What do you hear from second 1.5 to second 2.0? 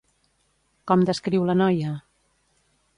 la noia?